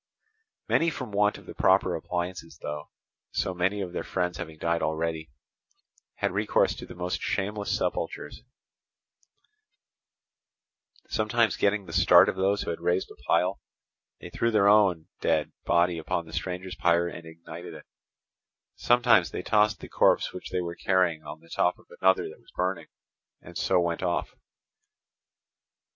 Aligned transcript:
Many 0.67 0.89
from 0.89 1.11
want 1.11 1.37
of 1.37 1.45
the 1.45 1.53
proper 1.53 1.93
appliances, 1.93 2.57
through 2.57 2.85
so 3.33 3.53
many 3.53 3.81
of 3.81 3.93
their 3.93 4.03
friends 4.03 4.37
having 4.39 4.57
died 4.57 4.81
already, 4.81 5.29
had 6.15 6.31
recourse 6.31 6.73
to 6.77 6.87
the 6.87 6.95
most 6.95 7.21
shameless 7.21 7.77
sepultures: 7.77 8.41
sometimes 11.07 11.55
getting 11.55 11.85
the 11.85 11.93
start 11.93 12.29
of 12.29 12.35
those 12.35 12.63
who 12.63 12.71
had 12.71 12.79
raised 12.79 13.11
a 13.11 13.23
pile, 13.27 13.61
they 14.19 14.31
threw 14.31 14.49
their 14.49 14.67
own 14.67 15.07
dead 15.19 15.51
body 15.65 15.99
upon 15.99 16.25
the 16.25 16.33
stranger's 16.33 16.73
pyre 16.73 17.07
and 17.07 17.27
ignited 17.27 17.75
it; 17.75 17.85
sometimes 18.75 19.29
they 19.29 19.43
tossed 19.43 19.81
the 19.81 19.87
corpse 19.87 20.33
which 20.33 20.49
they 20.49 20.61
were 20.61 20.73
carrying 20.73 21.21
on 21.21 21.41
the 21.41 21.49
top 21.49 21.77
of 21.77 21.85
another 22.01 22.23
that 22.27 22.39
was 22.41 22.49
burning, 22.55 22.87
and 23.39 23.55
so 23.55 23.79
went 23.79 24.01
off. 24.01 24.33